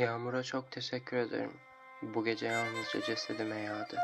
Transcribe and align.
Yağmura 0.00 0.42
çok 0.42 0.70
teşekkür 0.70 1.16
ederim. 1.16 1.60
Bu 2.02 2.24
gece 2.24 2.46
yalnızca 2.46 3.02
cesedime 3.02 3.60
yağdı. 3.60 3.98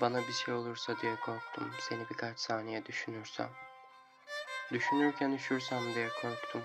Bana 0.00 0.18
bir 0.28 0.32
şey 0.32 0.54
olursa 0.54 1.00
diye 1.02 1.16
korktum. 1.16 1.70
Seni 1.80 2.10
birkaç 2.10 2.40
saniye 2.40 2.86
düşünürsem. 2.86 3.50
Düşünürken 4.72 5.32
üşürsem 5.32 5.94
diye 5.94 6.08
korktum. 6.08 6.62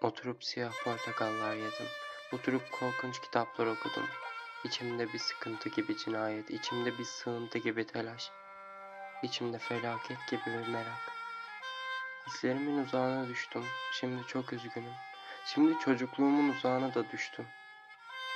Oturup 0.00 0.44
siyah 0.44 0.84
portakallar 0.84 1.54
yedim. 1.54 1.86
Oturup 2.32 2.72
korkunç 2.72 3.20
kitaplar 3.20 3.66
okudum. 3.66 4.06
İçimde 4.64 5.12
bir 5.12 5.18
sıkıntı 5.18 5.68
gibi 5.68 5.96
cinayet, 5.96 6.50
içimde 6.50 6.98
bir 6.98 7.04
sığıntı 7.04 7.58
gibi 7.58 7.86
telaş. 7.86 8.32
İçimde 9.22 9.58
felaket 9.58 10.18
gibi 10.30 10.46
bir 10.46 10.68
merak. 10.68 11.12
Hislerimin 12.26 12.84
uzağına 12.84 13.28
düştüm. 13.28 13.64
Şimdi 14.00 14.26
çok 14.26 14.52
üzgünüm. 14.52 15.11
Şimdi 15.44 15.78
çocukluğumun 15.78 16.48
uzağına 16.48 16.94
da 16.94 17.10
düştüm. 17.10 17.46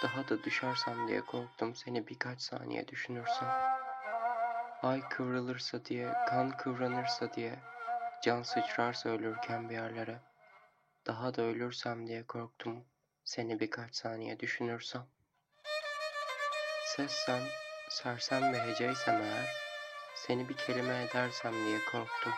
Daha 0.03 0.29
da 0.29 0.45
düşersem 0.45 1.09
diye 1.09 1.21
korktum 1.21 1.77
seni 1.77 2.07
birkaç 2.07 2.41
saniye 2.41 2.89
düşünürsem. 2.89 3.49
Ay 4.83 5.09
kıvrılırsa 5.09 5.85
diye, 5.85 6.13
kan 6.29 6.57
kıvranırsa 6.57 7.33
diye, 7.33 7.59
can 8.23 8.43
sıçrarsa 8.43 9.09
ölürken 9.09 9.71
bir 9.71 9.75
yerlere. 9.75 10.19
Daha 11.07 11.35
da 11.35 11.43
ölürsem 11.43 12.07
diye 12.07 12.27
korktum 12.27 12.85
seni 13.25 13.61
birkaç 13.61 13.95
saniye 13.95 14.41
düşünürsem. 14.41 15.07
Sessen, 16.97 17.43
sersem 17.89 18.53
ve 18.53 18.61
heceysem 18.61 19.21
eğer, 19.21 19.49
seni 20.15 20.49
bir 20.49 20.57
kelime 20.57 21.05
edersem 21.05 21.65
diye 21.65 21.79
korktum. 21.85 22.33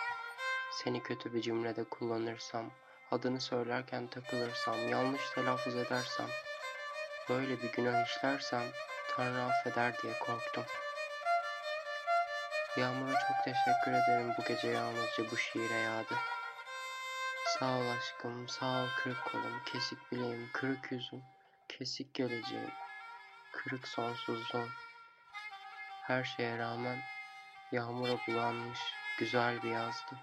Seni 0.72 1.02
kötü 1.02 1.34
bir 1.34 1.42
cümlede 1.42 1.84
kullanırsam, 1.84 2.70
adını 3.10 3.40
söylerken 3.40 4.06
takılırsam, 4.06 4.88
yanlış 4.88 5.30
telaffuz 5.34 5.76
edersem, 5.76 6.26
böyle 7.28 7.62
bir 7.62 7.72
günah 7.72 8.06
işlersem 8.06 8.64
Tanrı 9.08 9.42
affeder 9.42 10.02
diye 10.02 10.18
korktum. 10.18 10.64
Yağmur'a 12.76 13.12
çok 13.12 13.44
teşekkür 13.44 13.92
ederim 13.92 14.34
bu 14.38 14.44
gece 14.44 14.68
yalnızca 14.68 15.30
bu 15.30 15.36
şiire 15.36 15.74
yağdı. 15.74 16.14
Sağ 17.58 17.78
ol 17.78 17.88
aşkım, 17.98 18.48
sağ 18.48 18.82
ol 18.82 18.86
kırık 18.98 19.24
kolum, 19.24 19.62
kesik 19.64 20.12
bileğim, 20.12 20.50
kırık 20.52 20.92
yüzüm, 20.92 21.22
kesik 21.68 22.14
geleceğim, 22.14 22.70
kırık 23.52 23.88
sonsuzluğum. 23.88 24.68
Her 26.02 26.24
şeye 26.24 26.58
rağmen 26.58 26.98
yağmura 27.72 28.18
bulanmış 28.28 28.78
güzel 29.18 29.62
bir 29.62 29.70
yazdı. 29.70 30.16